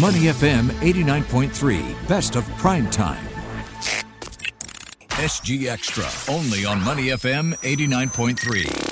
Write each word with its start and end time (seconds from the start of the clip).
Money 0.00 0.20
FM 0.20 0.70
89.3, 0.80 2.08
best 2.08 2.34
of 2.34 2.48
prime 2.56 2.88
time. 2.88 3.22
SG 5.10 5.66
Extra, 5.66 6.06
only 6.32 6.64
on 6.64 6.82
Money 6.82 7.08
FM 7.08 7.52
89.3. 7.56 8.91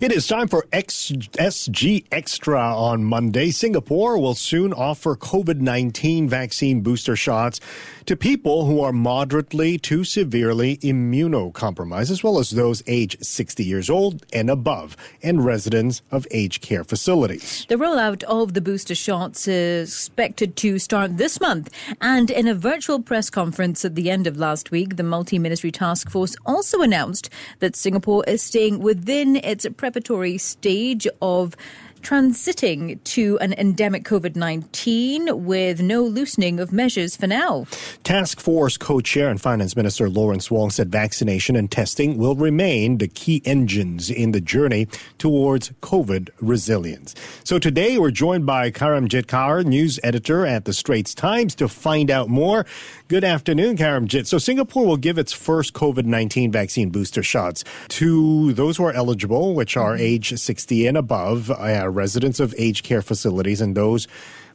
It 0.00 0.10
is 0.10 0.26
time 0.26 0.48
for 0.48 0.66
X- 0.72 1.12
SG 1.12 2.04
Extra 2.10 2.60
on 2.60 3.04
Monday. 3.04 3.52
Singapore 3.52 4.18
will 4.18 4.34
soon 4.34 4.72
offer 4.72 5.14
COVID 5.14 5.60
19 5.60 6.28
vaccine 6.28 6.80
booster 6.80 7.14
shots 7.14 7.60
to 8.06 8.16
people 8.16 8.66
who 8.66 8.80
are 8.80 8.92
moderately 8.92 9.78
to 9.78 10.02
severely 10.02 10.78
immunocompromised, 10.78 12.10
as 12.10 12.24
well 12.24 12.40
as 12.40 12.50
those 12.50 12.82
aged 12.88 13.24
60 13.24 13.64
years 13.64 13.88
old 13.88 14.26
and 14.32 14.50
above, 14.50 14.96
and 15.22 15.44
residents 15.44 16.02
of 16.10 16.26
aged 16.32 16.60
care 16.60 16.82
facilities. 16.82 17.64
The 17.68 17.76
rollout 17.76 18.24
of 18.24 18.54
the 18.54 18.60
booster 18.60 18.96
shots 18.96 19.46
is 19.46 19.88
expected 19.90 20.56
to 20.56 20.78
start 20.80 21.18
this 21.18 21.40
month. 21.40 21.70
And 22.00 22.30
in 22.30 22.48
a 22.48 22.54
virtual 22.54 23.00
press 23.00 23.30
conference 23.30 23.84
at 23.84 23.94
the 23.94 24.10
end 24.10 24.26
of 24.26 24.36
last 24.36 24.72
week, 24.72 24.96
the 24.96 25.04
multi 25.04 25.38
ministry 25.38 25.70
task 25.70 26.10
force 26.10 26.34
also 26.44 26.82
announced 26.82 27.30
that 27.60 27.76
Singapore 27.76 28.24
is 28.26 28.42
staying 28.42 28.80
within 28.80 29.36
its 29.36 29.64
preparatory 29.84 30.38
stage 30.38 31.06
of 31.20 31.54
transiting 32.04 33.02
to 33.02 33.38
an 33.38 33.54
endemic 33.54 34.04
COVID 34.04 34.36
19 34.36 35.44
with 35.44 35.80
no 35.80 36.04
loosening 36.04 36.60
of 36.60 36.70
measures 36.70 37.16
for 37.16 37.26
now. 37.26 37.66
Task 38.04 38.40
Force 38.40 38.76
co 38.76 39.00
chair 39.00 39.30
and 39.30 39.40
Finance 39.40 39.74
Minister 39.74 40.10
Lawrence 40.10 40.50
Wong 40.50 40.70
said 40.70 40.92
vaccination 40.92 41.56
and 41.56 41.70
testing 41.70 42.18
will 42.18 42.36
remain 42.36 42.98
the 42.98 43.08
key 43.08 43.40
engines 43.46 44.10
in 44.10 44.32
the 44.32 44.40
journey 44.40 44.86
towards 45.16 45.70
COVID 45.80 46.28
resilience. 46.40 47.14
So 47.42 47.58
today 47.58 47.96
we're 47.98 48.10
joined 48.10 48.44
by 48.44 48.70
Karamjit 48.70 49.24
Kaur, 49.24 49.64
news 49.64 49.98
editor 50.02 50.44
at 50.44 50.66
the 50.66 50.74
Straits 50.74 51.14
Times, 51.14 51.54
to 51.54 51.68
find 51.68 52.10
out 52.10 52.28
more. 52.28 52.66
Good 53.08 53.24
afternoon, 53.24 53.78
Karamjit. 53.78 54.26
So 54.26 54.36
Singapore 54.36 54.86
will 54.86 54.98
give 54.98 55.16
its 55.16 55.32
first 55.32 55.72
COVID 55.72 56.04
19 56.04 56.52
vaccine 56.52 56.90
booster 56.90 57.22
shots 57.22 57.64
to 57.88 58.52
those 58.52 58.76
who 58.76 58.84
are 58.84 58.92
eligible, 58.92 59.54
which 59.54 59.76
are 59.78 59.96
age 59.96 60.38
60 60.38 60.86
and 60.86 60.98
above. 60.98 61.50
Uh, 61.50 61.93
residents 61.94 62.40
of 62.40 62.54
aged 62.58 62.84
care 62.84 63.02
facilities 63.02 63.60
and 63.60 63.76
those 63.76 64.06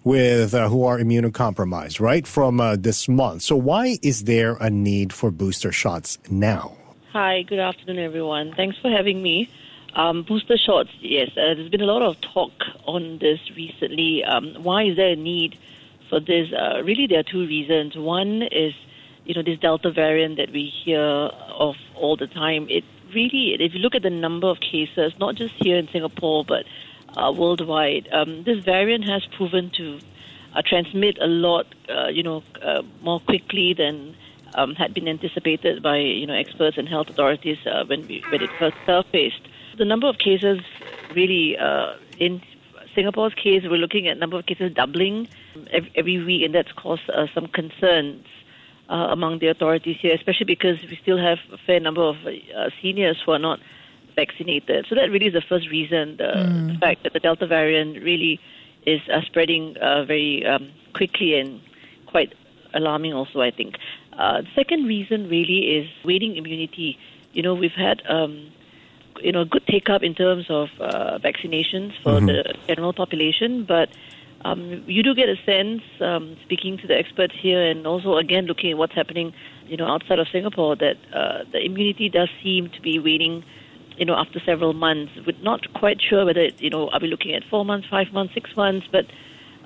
with 0.04 0.54
uh, 0.54 0.70
who 0.70 0.84
are 0.84 0.98
immunocompromised, 0.98 2.00
right, 2.00 2.26
from 2.26 2.62
uh, 2.62 2.76
this 2.76 3.08
month. 3.08 3.42
So 3.42 3.56
why 3.56 3.98
is 4.02 4.24
there 4.24 4.56
a 4.56 4.70
need 4.70 5.12
for 5.12 5.32
booster 5.32 5.72
shots 5.72 6.18
now? 6.30 6.78
Hi, 7.12 7.42
good 7.42 7.60
afternoon, 7.60 8.00
everyone. 8.00 8.54
Thanks 8.56 8.78
for 8.78 8.90
having 8.90 9.22
me. 9.22 9.50
Um, 9.96 10.24
booster 10.24 10.58
shots, 10.58 10.90
yes, 11.02 11.30
uh, 11.32 11.56
there's 11.56 11.70
been 11.70 11.82
a 11.82 11.86
lot 11.86 12.04
of 12.04 12.22
talk 12.22 12.52
on 12.86 13.18
this 13.20 13.40
recently. 13.56 14.24
Um, 14.24 14.56
why 14.62 14.84
is 14.84 14.96
there 14.96 15.10
a 15.10 15.16
need 15.16 15.58
for 16.10 16.20
this? 16.20 16.54
Uh, 16.54 16.84
really, 16.84 17.08
there 17.08 17.20
are 17.20 17.24
two 17.24 17.48
reasons. 17.48 17.98
One 17.98 18.44
is, 18.44 18.74
you 19.26 19.34
know, 19.34 19.42
this 19.42 19.60
Delta 19.60 19.92
variant 19.92 20.38
that 20.38 20.52
we 20.52 20.66
hear 20.66 21.02
of 21.02 21.76
all 21.96 22.16
the 22.16 22.28
time. 22.28 22.68
It 22.70 22.84
really, 23.14 23.56
if 23.60 23.74
you 23.74 23.80
look 23.80 23.96
at 23.96 24.04
the 24.04 24.12
number 24.12 24.48
of 24.48 24.60
cases, 24.60 25.14
not 25.20 25.36
just 25.36 25.56
here 25.56 25.78
in 25.78 25.88
Singapore, 25.88 26.46
but 26.46 26.66
uh, 27.18 27.32
worldwide. 27.32 28.08
Um, 28.12 28.44
this 28.44 28.64
variant 28.64 29.06
has 29.06 29.26
proven 29.38 29.72
to 29.78 30.00
uh, 30.56 30.62
transmit 30.66 31.18
a 31.22 31.28
lot, 31.28 31.68
uh, 31.90 32.08
you 32.08 32.24
know, 32.24 32.44
uh, 32.62 32.82
more 33.02 33.20
quickly 33.20 33.74
than 33.74 34.16
um, 34.56 34.74
had 34.76 34.94
been 34.94 35.08
anticipated 35.08 35.84
by 35.84 35.98
you 35.98 36.26
know 36.26 36.34
experts 36.34 36.78
and 36.78 36.90
health 36.90 37.10
authorities 37.10 37.58
uh, 37.68 37.86
when 37.86 38.08
we, 38.08 38.24
when 38.32 38.42
it 38.42 38.50
first 38.58 38.76
surfaced. 38.86 39.42
The 39.78 39.86
number 39.86 40.08
of 40.08 40.18
cases 40.18 40.60
really 41.16 41.58
uh, 41.58 41.94
in 42.18 42.42
Singapore's 42.96 43.34
case, 43.36 43.64
we're 43.64 43.78
looking 43.78 44.08
at 44.08 44.18
number 44.18 44.38
of 44.40 44.46
cases 44.46 44.74
doubling 44.74 45.28
every, 45.72 45.92
every 45.96 46.24
week, 46.24 46.44
and 46.44 46.54
that's 46.54 46.72
caused 46.72 47.10
some 47.34 47.48
concerns. 47.48 48.26
among 48.90 49.38
the 49.38 49.48
authorities 49.48 49.98
here, 50.02 50.16
especially 50.16 50.48
because 50.48 50.82
we 50.90 50.96
still 50.96 51.20
have 51.20 51.38
a 51.54 51.58
fair 51.68 51.80
number 51.80 52.02
of 52.02 52.18
seniors 52.82 53.22
who 53.24 53.32
are 53.32 53.44
not 53.50 53.60
vaccinated. 54.16 54.86
So 54.90 54.96
that 54.96 55.10
really 55.10 55.28
is 55.28 55.34
the 55.34 55.42
first 55.42 55.70
reason, 55.70 56.18
the, 56.18 56.24
mm. 56.24 56.74
the 56.74 56.80
fact 56.80 57.04
that 57.04 57.14
the 57.14 57.20
Delta 57.20 57.48
variant 57.48 58.04
really 58.04 58.40
is 58.86 59.02
uh, 59.14 59.22
spreading 59.22 59.76
uh, 59.78 60.06
very 60.06 60.46
um, 60.46 60.72
quickly 60.94 61.40
and 61.40 61.62
quite 62.08 62.34
alarming 62.74 63.14
also, 63.14 63.42
I 63.42 63.52
think. 63.52 63.76
Uh, 64.14 64.42
the 64.42 64.48
second 64.56 64.86
reason 64.86 65.30
really 65.30 65.78
is 65.78 65.88
waning 66.04 66.38
immunity. 66.38 66.98
You 67.34 67.44
know, 67.44 67.54
we've 67.54 67.72
had, 67.72 68.02
um, 68.10 68.52
you 69.22 69.32
know, 69.32 69.46
good 69.46 69.66
take 69.68 69.90
up 69.90 70.04
in 70.04 70.14
terms 70.16 70.46
of 70.50 70.70
uh, 70.80 71.20
vaccinations 71.20 71.94
for 72.04 72.14
mm-hmm. 72.14 72.28
the 72.28 72.54
general 72.68 72.94
population, 72.94 73.66
but 73.66 73.90
um, 74.42 74.84
you 74.88 75.04
do 75.04 75.14
get 75.14 75.28
a 75.28 75.36
sense, 75.46 75.82
um, 76.00 76.38
speaking 76.44 76.78
to 76.78 76.88
the 76.88 76.98
experts 76.98 77.34
here, 77.38 77.62
and 77.62 77.86
also 77.86 78.18
again 78.18 78.46
looking 78.46 78.72
at 78.72 78.78
what's 78.78 78.94
happening, 78.94 79.34
you 79.68 79.76
know, 79.76 79.86
outside 79.86 80.20
of 80.20 80.28
Singapore, 80.32 80.76
that 80.78 80.98
uh, 81.14 81.44
the 81.52 81.64
immunity 81.64 82.10
does 82.10 82.30
seem 82.42 82.70
to 82.70 82.82
be 82.82 83.00
waning 83.00 83.44
you 84.00 84.06
know, 84.06 84.16
after 84.16 84.40
several 84.46 84.74
months. 84.74 85.12
We're 85.28 85.38
not 85.44 85.74
quite 85.74 86.02
sure 86.02 86.26
whether, 86.26 86.48
you 86.58 86.70
know, 86.70 86.90
are 86.90 87.00
we 87.02 87.08
looking 87.10 87.34
at 87.34 87.44
four 87.50 87.66
months, 87.66 87.88
five 87.90 88.08
months, 88.14 88.34
six 88.34 88.50
months, 88.56 88.88
but 88.92 89.06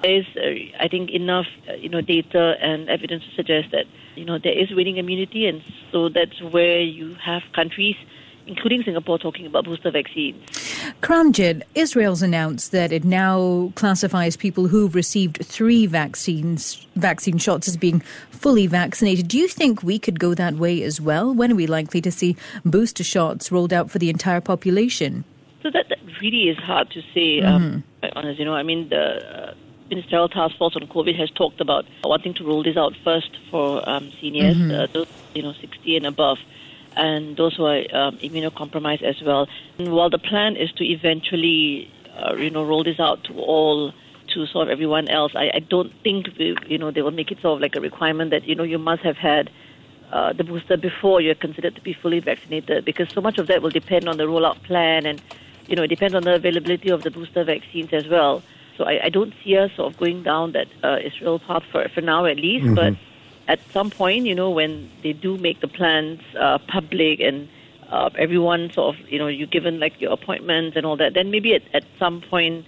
there 0.01 0.19
is, 0.19 0.25
uh, 0.35 0.83
I 0.83 0.87
think, 0.87 1.11
enough, 1.11 1.45
uh, 1.69 1.75
you 1.75 1.87
know, 1.87 2.01
data 2.01 2.55
and 2.59 2.89
evidence 2.89 3.23
to 3.23 3.35
suggest 3.35 3.69
that, 3.71 3.85
you 4.15 4.25
know, 4.25 4.39
there 4.43 4.57
is 4.57 4.69
waning 4.71 4.97
immunity, 4.97 5.45
and 5.45 5.61
so 5.91 6.09
that's 6.09 6.41
where 6.41 6.81
you 6.81 7.15
have 7.23 7.43
countries 7.55 7.95
including 8.47 8.83
Singapore, 8.83 9.17
talking 9.17 9.45
about 9.45 9.65
booster 9.65 9.91
vaccines. 9.91 10.41
Karamjit, 11.01 11.63
Israel's 11.75 12.21
announced 12.21 12.71
that 12.71 12.91
it 12.91 13.03
now 13.03 13.71
classifies 13.75 14.35
people 14.35 14.67
who've 14.67 14.95
received 14.95 15.45
three 15.45 15.85
vaccines, 15.85 16.85
vaccine 16.95 17.37
shots 17.37 17.67
as 17.67 17.77
being 17.77 17.99
fully 18.31 18.67
vaccinated. 18.67 19.27
Do 19.27 19.37
you 19.37 19.47
think 19.47 19.83
we 19.83 19.99
could 19.99 20.19
go 20.19 20.33
that 20.33 20.55
way 20.55 20.83
as 20.83 20.99
well? 20.99 21.33
When 21.33 21.51
are 21.51 21.55
we 21.55 21.67
likely 21.67 22.01
to 22.01 22.11
see 22.11 22.35
booster 22.65 23.03
shots 23.03 23.51
rolled 23.51 23.73
out 23.73 23.89
for 23.89 23.99
the 23.99 24.09
entire 24.09 24.41
population? 24.41 25.23
So 25.61 25.71
that, 25.71 25.87
that 25.89 25.99
really 26.21 26.49
is 26.49 26.57
hard 26.57 26.89
to 26.91 27.01
say. 27.13 27.41
Um, 27.41 27.61
mm-hmm. 27.61 28.05
Um, 28.05 28.11
honest, 28.15 28.39
you 28.39 28.45
know, 28.45 28.55
I 28.55 28.63
mean, 28.63 28.89
the 28.89 29.49
uh, 29.49 29.53
ministerial 29.89 30.27
task 30.27 30.57
force 30.57 30.75
on 30.75 30.87
COVID 30.87 31.17
has 31.17 31.31
talked 31.31 31.61
about 31.61 31.85
wanting 32.03 32.33
to 32.35 32.43
roll 32.43 32.63
this 32.63 32.75
out 32.75 32.93
first 33.03 33.31
for 33.49 33.87
um, 33.87 34.11
seniors, 34.19 34.57
mm-hmm. 34.57 34.71
uh, 34.71 34.87
those 34.87 35.07
you 35.33 35.41
know, 35.41 35.53
60 35.53 35.97
and 35.97 36.05
above 36.05 36.37
and 36.95 37.37
those 37.37 37.55
who 37.55 37.65
are 37.65 37.83
um, 37.93 38.17
immunocompromised 38.17 39.03
as 39.03 39.21
well. 39.21 39.47
And 39.77 39.93
while 39.93 40.09
the 40.09 40.19
plan 40.19 40.55
is 40.55 40.71
to 40.73 40.83
eventually, 40.85 41.91
uh, 42.17 42.35
you 42.35 42.49
know, 42.49 42.63
roll 42.63 42.83
this 42.83 42.99
out 42.99 43.23
to 43.25 43.33
all, 43.39 43.93
to 44.33 44.45
sort 44.47 44.67
of 44.67 44.71
everyone 44.71 45.07
else, 45.07 45.33
I, 45.35 45.51
I 45.53 45.59
don't 45.59 45.91
think, 46.03 46.27
we, 46.37 46.55
you 46.67 46.77
know, 46.77 46.91
they 46.91 47.01
will 47.01 47.11
make 47.11 47.31
it 47.31 47.41
sort 47.41 47.57
of 47.57 47.61
like 47.61 47.75
a 47.75 47.81
requirement 47.81 48.31
that, 48.31 48.45
you 48.45 48.55
know, 48.55 48.63
you 48.63 48.77
must 48.77 49.01
have 49.03 49.17
had 49.17 49.49
uh, 50.11 50.33
the 50.33 50.43
booster 50.43 50.77
before 50.77 51.21
you're 51.21 51.35
considered 51.35 51.75
to 51.75 51.81
be 51.81 51.93
fully 51.93 52.19
vaccinated 52.19 52.85
because 52.85 53.09
so 53.09 53.21
much 53.21 53.39
of 53.39 53.47
that 53.47 53.61
will 53.61 53.71
depend 53.71 54.07
on 54.07 54.17
the 54.17 54.25
rollout 54.25 54.61
plan 54.63 55.05
and, 55.05 55.21
you 55.67 55.75
know, 55.75 55.83
it 55.83 55.87
depends 55.87 56.13
on 56.13 56.23
the 56.23 56.35
availability 56.35 56.89
of 56.89 57.03
the 57.03 57.11
booster 57.11 57.43
vaccines 57.43 57.91
as 57.93 58.07
well. 58.07 58.43
So 58.77 58.85
I, 58.85 59.05
I 59.05 59.09
don't 59.09 59.33
see 59.43 59.57
us 59.57 59.71
sort 59.75 59.93
of 59.93 59.99
going 59.99 60.23
down 60.23 60.51
that 60.53 60.67
uh, 60.83 60.97
Israel 61.03 61.39
path 61.39 61.63
for, 61.71 61.87
for 61.89 62.01
now 62.01 62.25
at 62.25 62.37
least, 62.37 62.65
mm-hmm. 62.65 62.75
but 62.75 62.93
at 63.47 63.59
some 63.71 63.89
point, 63.89 64.25
you 64.25 64.35
know, 64.35 64.49
when 64.49 64.89
they 65.01 65.13
do 65.13 65.37
make 65.37 65.61
the 65.61 65.67
plans 65.67 66.21
uh, 66.39 66.57
public 66.67 67.19
and 67.19 67.49
uh, 67.89 68.09
everyone 68.17 68.71
sort 68.71 68.95
of, 68.95 69.09
you 69.09 69.19
know, 69.19 69.27
you're 69.27 69.47
given 69.47 69.79
like 69.79 69.99
your 69.99 70.11
appointments 70.11 70.77
and 70.77 70.85
all 70.85 70.97
that, 70.97 71.13
then 71.13 71.31
maybe 71.31 71.53
at, 71.53 71.63
at 71.73 71.83
some 71.99 72.21
point 72.21 72.65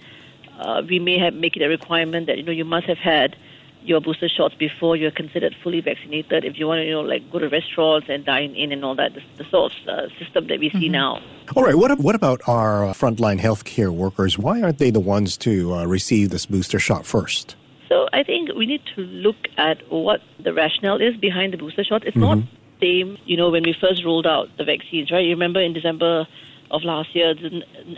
uh, 0.58 0.82
we 0.88 0.98
may 0.98 1.18
have 1.18 1.34
make 1.34 1.56
it 1.56 1.62
a 1.62 1.68
requirement 1.68 2.26
that 2.26 2.38
you 2.38 2.42
know 2.42 2.52
you 2.52 2.64
must 2.64 2.86
have 2.86 2.98
had 2.98 3.36
your 3.82 4.00
booster 4.00 4.28
shots 4.28 4.54
before 4.54 4.96
you're 4.96 5.12
considered 5.12 5.54
fully 5.62 5.80
vaccinated. 5.80 6.44
If 6.44 6.58
you 6.58 6.66
want 6.66 6.80
to, 6.80 6.84
you 6.84 6.90
know, 6.90 7.02
like 7.02 7.30
go 7.30 7.38
to 7.38 7.48
restaurants 7.48 8.08
and 8.10 8.24
dine 8.24 8.54
in 8.56 8.72
and 8.72 8.84
all 8.84 8.96
that, 8.96 9.14
the, 9.14 9.22
the 9.36 9.48
sort 9.48 9.72
of 9.72 9.88
uh, 9.88 10.08
system 10.18 10.48
that 10.48 10.58
we 10.58 10.70
see 10.70 10.86
mm-hmm. 10.86 10.92
now. 10.92 11.22
All 11.54 11.62
right. 11.62 11.76
What 11.76 11.96
what 11.98 12.14
about 12.14 12.40
our 12.46 12.82
frontline 12.94 13.40
healthcare 13.40 13.90
workers? 13.90 14.38
Why 14.38 14.60
aren't 14.60 14.78
they 14.78 14.90
the 14.90 15.00
ones 15.00 15.36
to 15.38 15.74
uh, 15.74 15.84
receive 15.84 16.30
this 16.30 16.46
booster 16.46 16.78
shot 16.78 17.06
first? 17.06 17.54
So 17.88 18.08
I 18.12 18.22
think 18.22 18.50
we 18.54 18.66
need 18.66 18.82
to 18.94 19.02
look 19.02 19.36
at 19.56 19.78
what 19.90 20.20
the 20.42 20.52
rationale 20.52 21.00
is 21.00 21.16
behind 21.16 21.52
the 21.52 21.58
booster 21.58 21.84
shot. 21.84 22.04
It's 22.06 22.16
mm-hmm. 22.16 22.40
not 22.40 22.48
the 22.80 23.02
same, 23.02 23.18
you 23.24 23.36
know, 23.36 23.50
when 23.50 23.62
we 23.62 23.74
first 23.80 24.04
rolled 24.04 24.26
out 24.26 24.48
the 24.58 24.64
vaccines, 24.64 25.10
right? 25.10 25.24
You 25.24 25.30
remember 25.30 25.60
in 25.60 25.72
December 25.72 26.26
of 26.70 26.82
last 26.82 27.14
year, 27.14 27.34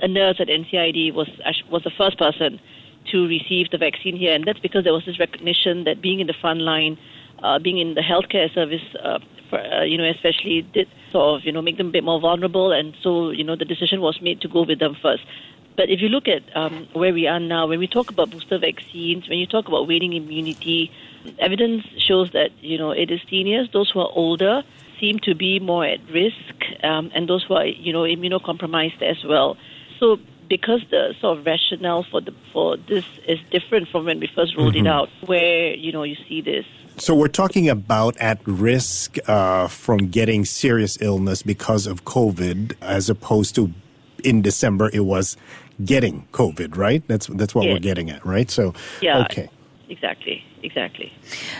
a 0.02 0.08
nurse 0.08 0.36
at 0.40 0.48
NCID 0.48 1.14
was 1.14 1.28
was 1.70 1.82
the 1.84 1.90
first 1.96 2.18
person 2.18 2.60
to 3.10 3.26
receive 3.26 3.70
the 3.70 3.78
vaccine 3.78 4.16
here, 4.16 4.34
and 4.34 4.44
that's 4.44 4.58
because 4.58 4.84
there 4.84 4.92
was 4.92 5.04
this 5.06 5.18
recognition 5.18 5.84
that 5.84 6.02
being 6.02 6.20
in 6.20 6.26
the 6.26 6.34
front 6.34 6.60
line, 6.60 6.98
uh, 7.42 7.58
being 7.58 7.78
in 7.78 7.94
the 7.94 8.02
healthcare 8.02 8.52
service, 8.52 8.82
uh, 9.02 9.18
for, 9.48 9.58
uh, 9.58 9.82
you 9.82 9.96
know, 9.96 10.04
especially 10.04 10.62
did 10.74 10.88
sort 11.10 11.40
of 11.40 11.46
you 11.46 11.52
know 11.52 11.62
make 11.62 11.78
them 11.78 11.88
a 11.88 11.90
bit 11.90 12.04
more 12.04 12.20
vulnerable, 12.20 12.72
and 12.72 12.94
so 13.02 13.30
you 13.30 13.44
know 13.44 13.56
the 13.56 13.64
decision 13.64 14.00
was 14.00 14.20
made 14.20 14.40
to 14.42 14.48
go 14.48 14.62
with 14.62 14.78
them 14.78 14.96
first. 15.00 15.22
But 15.78 15.90
if 15.90 16.00
you 16.00 16.08
look 16.08 16.26
at 16.26 16.42
um, 16.56 16.88
where 16.92 17.14
we 17.14 17.28
are 17.28 17.38
now, 17.38 17.68
when 17.68 17.78
we 17.78 17.86
talk 17.86 18.10
about 18.10 18.30
booster 18.30 18.58
vaccines, 18.58 19.28
when 19.28 19.38
you 19.38 19.46
talk 19.46 19.68
about 19.68 19.86
waning 19.86 20.12
immunity, 20.12 20.90
evidence 21.38 21.86
shows 21.96 22.32
that 22.32 22.50
you 22.60 22.76
know 22.76 22.90
it 22.90 23.12
is 23.12 23.20
seniors, 23.30 23.70
those 23.72 23.88
who 23.92 24.00
are 24.00 24.10
older, 24.12 24.64
seem 24.98 25.20
to 25.20 25.36
be 25.36 25.60
more 25.60 25.86
at 25.86 26.00
risk, 26.10 26.56
um, 26.82 27.12
and 27.14 27.28
those 27.28 27.44
who 27.44 27.54
are 27.54 27.64
you 27.64 27.92
know 27.92 28.02
immunocompromised 28.02 29.02
as 29.02 29.22
well. 29.22 29.56
So 30.00 30.18
because 30.48 30.80
the 30.90 31.14
sort 31.20 31.38
of 31.38 31.46
rationale 31.46 32.02
for 32.02 32.22
the 32.22 32.34
for 32.52 32.76
this 32.76 33.04
is 33.28 33.38
different 33.52 33.86
from 33.86 34.06
when 34.06 34.18
we 34.18 34.26
first 34.34 34.56
rolled 34.56 34.74
it 34.74 34.88
out, 34.88 35.08
where 35.26 35.74
you 35.74 35.92
know 35.92 36.02
you 36.02 36.16
see 36.28 36.40
this 36.40 36.66
So 36.96 37.14
we're 37.14 37.28
talking 37.28 37.68
about 37.68 38.16
at 38.16 38.40
risk 38.44 39.16
uh, 39.28 39.68
from 39.68 40.08
getting 40.08 40.44
serious 40.44 40.98
illness 41.00 41.42
because 41.42 41.86
of 41.86 42.04
COVID, 42.04 42.74
as 42.82 43.08
opposed 43.08 43.54
to 43.54 43.72
in 44.24 44.42
December 44.42 44.90
it 44.92 45.04
was 45.04 45.36
getting 45.84 46.26
COVID, 46.32 46.76
right? 46.76 47.02
That's 47.06 47.26
that's 47.28 47.54
what 47.54 47.66
we're 47.66 47.78
getting 47.78 48.10
at, 48.10 48.24
right? 48.24 48.50
So 48.50 48.74
Yeah. 49.00 49.22
okay. 49.24 49.48
Exactly 49.88 50.44
exactly. 50.62 51.12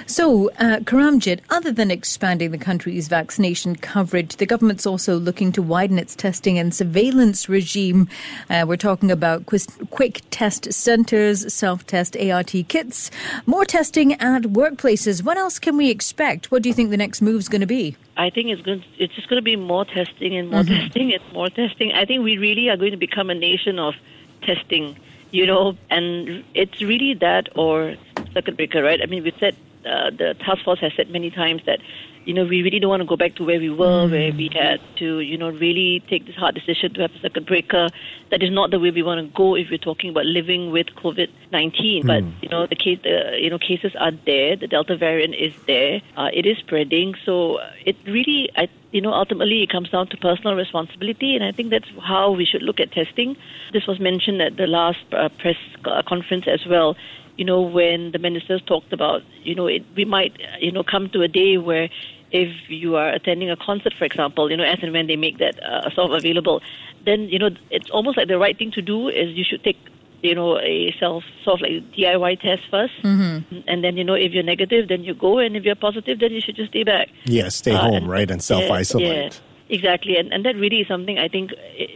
So, 0.06 0.50
uh, 0.58 0.80
Karamjit, 0.80 1.40
other 1.50 1.72
than 1.72 1.90
expanding 1.90 2.50
the 2.50 2.58
country's 2.58 3.08
vaccination 3.08 3.76
coverage, 3.76 4.36
the 4.36 4.46
government's 4.46 4.86
also 4.86 5.16
looking 5.18 5.52
to 5.52 5.62
widen 5.62 5.98
its 5.98 6.14
testing 6.14 6.58
and 6.58 6.74
surveillance 6.74 7.48
regime. 7.48 8.08
Uh, 8.50 8.64
we're 8.66 8.76
talking 8.76 9.10
about 9.10 9.46
quick 9.46 10.22
test 10.30 10.72
centers, 10.72 11.52
self 11.52 11.86
test 11.86 12.16
ART 12.16 12.54
kits, 12.68 13.10
more 13.46 13.64
testing 13.64 14.14
at 14.14 14.42
workplaces. 14.42 15.22
What 15.22 15.36
else 15.36 15.58
can 15.58 15.76
we 15.76 15.90
expect? 15.90 16.50
What 16.50 16.62
do 16.62 16.68
you 16.68 16.74
think 16.74 16.90
the 16.90 16.96
next 16.96 17.20
move's 17.20 17.48
going 17.48 17.60
to 17.60 17.66
be? 17.66 17.96
I 18.16 18.30
think 18.30 18.48
it's 18.48 18.62
going. 18.62 18.84
It's 18.98 19.14
just 19.14 19.28
going 19.28 19.38
to 19.38 19.44
be 19.44 19.56
more 19.56 19.84
testing 19.84 20.36
and 20.36 20.50
more 20.50 20.64
testing 20.64 21.12
and 21.12 21.32
more 21.32 21.50
testing. 21.50 21.92
I 21.92 22.04
think 22.04 22.24
we 22.24 22.38
really 22.38 22.68
are 22.68 22.76
going 22.76 22.90
to 22.90 22.96
become 22.96 23.30
a 23.30 23.34
nation 23.34 23.78
of 23.78 23.94
testing. 24.42 24.98
You 25.30 25.44
know, 25.44 25.76
and 25.90 26.42
it's 26.54 26.80
really 26.80 27.12
that 27.14 27.50
or 27.54 27.94
circuit 28.32 28.56
breaker, 28.56 28.82
right? 28.82 29.00
I 29.02 29.06
mean, 29.06 29.22
we 29.22 29.32
said 29.38 29.56
uh, 29.86 30.10
the 30.10 30.34
task 30.44 30.64
force 30.64 30.80
has 30.80 30.92
said 30.96 31.10
many 31.10 31.30
times 31.30 31.62
that 31.66 31.80
you 32.24 32.34
know 32.34 32.44
we 32.44 32.62
really 32.62 32.78
don't 32.78 32.90
want 32.90 33.00
to 33.00 33.06
go 33.06 33.16
back 33.16 33.36
to 33.36 33.44
where 33.44 33.58
we 33.58 33.70
were, 33.70 34.08
where 34.08 34.32
we 34.32 34.50
had 34.52 34.80
to 34.96 35.20
you 35.20 35.38
know 35.38 35.50
really 35.50 36.02
take 36.08 36.26
this 36.26 36.34
hard 36.34 36.54
decision 36.54 36.92
to 36.94 37.02
have 37.02 37.14
a 37.14 37.20
circuit 37.20 37.46
breaker. 37.46 37.88
That 38.30 38.42
is 38.42 38.50
not 38.50 38.70
the 38.70 38.78
way 38.78 38.90
we 38.90 39.02
want 39.02 39.20
to 39.26 39.34
go 39.34 39.54
if 39.54 39.68
we're 39.70 39.78
talking 39.78 40.10
about 40.10 40.26
living 40.26 40.70
with 40.70 40.88
COVID 40.96 41.28
nineteen. 41.52 42.06
But 42.06 42.24
you 42.42 42.48
know 42.48 42.66
the 42.66 42.76
case, 42.76 42.98
the 43.02 43.38
you 43.40 43.50
know 43.50 43.58
cases 43.58 43.92
are 43.98 44.12
there. 44.26 44.56
The 44.56 44.66
Delta 44.66 44.96
variant 44.96 45.34
is 45.34 45.54
there. 45.66 46.02
Uh, 46.16 46.28
it 46.32 46.44
is 46.44 46.58
spreading. 46.58 47.14
So 47.24 47.56
uh, 47.56 47.70
it 47.86 47.96
really, 48.06 48.50
I 48.56 48.68
you 48.90 49.00
know, 49.00 49.12
ultimately 49.12 49.62
it 49.62 49.70
comes 49.70 49.90
down 49.90 50.08
to 50.08 50.16
personal 50.16 50.54
responsibility, 50.54 51.34
and 51.34 51.44
I 51.44 51.52
think 51.52 51.70
that's 51.70 51.88
how 52.02 52.30
we 52.30 52.44
should 52.44 52.62
look 52.62 52.80
at 52.80 52.92
testing. 52.92 53.36
This 53.72 53.86
was 53.86 54.00
mentioned 54.00 54.40
at 54.40 54.56
the 54.56 54.66
last 54.66 55.04
uh, 55.12 55.28
press 55.38 55.56
uh, 55.84 56.02
conference 56.06 56.46
as 56.46 56.64
well. 56.66 56.96
You 57.38 57.44
know, 57.44 57.60
when 57.62 58.10
the 58.14 58.18
ministers 58.18 58.60
talked 58.66 58.92
about, 58.92 59.22
you 59.44 59.54
know, 59.54 59.66
it, 59.68 59.82
we 59.96 60.04
might, 60.04 60.32
you 60.60 60.72
know, 60.72 60.82
come 60.82 61.08
to 61.10 61.22
a 61.22 61.28
day 61.28 61.56
where 61.56 61.88
if 62.32 62.50
you 62.68 62.96
are 62.96 63.08
attending 63.18 63.48
a 63.48 63.56
concert, 63.56 63.94
for 63.98 64.04
example, 64.04 64.50
you 64.50 64.56
know, 64.56 64.64
as 64.64 64.78
and 64.82 64.92
when 64.92 65.06
they 65.06 65.16
make 65.16 65.38
that 65.38 65.54
uh, 65.62 65.88
sort 65.94 66.10
of 66.10 66.16
available, 66.18 66.60
then 67.06 67.20
you 67.32 67.38
know, 67.38 67.50
it's 67.70 67.88
almost 67.90 68.16
like 68.18 68.28
the 68.28 68.38
right 68.38 68.58
thing 68.58 68.72
to 68.72 68.82
do 68.82 69.08
is 69.08 69.26
you 69.36 69.44
should 69.48 69.62
take 69.64 69.78
you 70.20 70.34
know, 70.34 70.58
a 70.58 70.92
self 70.98 71.22
sort 71.44 71.60
of 71.60 71.60
like 71.62 71.92
DIY 71.96 72.40
test 72.40 72.62
1st 72.72 72.90
mhm 73.04 73.64
and 73.68 73.84
then 73.84 73.96
you 73.96 74.02
know 74.02 74.14
if 74.14 74.32
you're 74.32 74.42
negative, 74.42 74.88
then 74.88 75.04
you 75.04 75.14
go, 75.14 75.38
and 75.38 75.56
if 75.56 75.62
you're 75.64 75.76
positive, 75.88 76.18
then 76.18 76.32
you 76.32 76.40
should 76.40 76.56
just 76.56 76.70
stay 76.70 76.82
back. 76.82 77.06
Yeah, 77.24 77.48
stay 77.50 77.72
Uh, 77.72 77.78
home, 77.78 77.94
and- 77.94 78.08
right, 78.08 78.28
and 78.28 78.42
self 78.42 78.68
isolate. 78.68 79.06
Yeah, 79.08 79.76
exactly, 79.76 80.16
and 80.16 80.32
and 80.32 80.44
that 80.44 80.56
really 80.56 80.80
is 80.80 80.88
something 80.88 81.16
I 81.18 81.28
think 81.28 81.52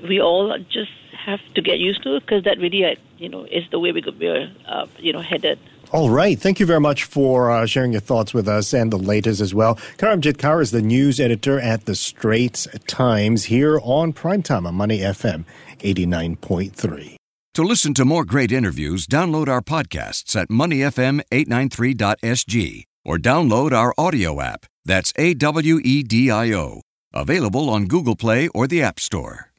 we 0.08 0.20
all 0.20 0.56
just 0.78 0.92
have 1.26 1.40
to 1.56 1.60
get 1.62 1.78
used 1.80 2.02
to 2.04 2.20
because 2.20 2.44
that 2.44 2.58
really, 2.58 2.84
uh, 2.84 2.94
you 3.22 3.28
know, 3.28 3.44
is 3.50 3.64
the 3.70 3.78
way 3.78 3.92
we 3.92 4.00
could- 4.02 4.18
we're, 4.18 4.50
uh, 4.68 4.86
you 4.98 5.12
know, 5.12 5.20
headed. 5.20 5.58
All 5.92 6.08
right. 6.10 6.38
Thank 6.38 6.58
you 6.58 6.64
very 6.66 6.80
much 6.80 7.04
for 7.04 7.50
uh, 7.50 7.66
sharing 7.66 7.92
your 7.92 8.00
thoughts 8.00 8.32
with 8.32 8.48
us 8.48 8.72
and 8.72 8.90
the 8.90 8.96
latest 8.98 9.42
as 9.42 9.54
well. 9.54 9.74
Karamjit 9.98 10.38
Kaur 10.38 10.62
is 10.62 10.70
the 10.70 10.80
news 10.80 11.20
editor 11.20 11.60
at 11.60 11.84
the 11.84 11.94
Straits 11.94 12.66
Times 12.86 13.44
here 13.44 13.78
on 13.82 14.14
Primetime 14.14 14.66
on 14.66 14.74
Money 14.74 15.00
FM 15.00 15.44
89.3. 15.80 17.16
To 17.54 17.62
listen 17.62 17.92
to 17.94 18.06
more 18.06 18.24
great 18.24 18.50
interviews, 18.50 19.06
download 19.06 19.48
our 19.48 19.60
podcasts 19.60 20.34
at 20.34 20.48
moneyfm893.sg 20.48 22.84
or 23.04 23.18
download 23.18 23.72
our 23.72 23.92
audio 23.98 24.40
app. 24.40 24.64
That's 24.86 25.12
A 25.16 25.34
W 25.34 25.78
E 25.84 26.02
D 26.02 26.30
I 26.30 26.52
O. 26.54 26.80
Available 27.12 27.68
on 27.68 27.84
Google 27.86 28.16
Play 28.16 28.48
or 28.54 28.66
the 28.66 28.82
App 28.82 28.98
Store. 28.98 29.51